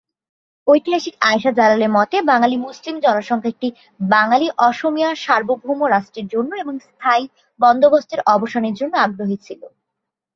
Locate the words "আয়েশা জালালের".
1.21-1.91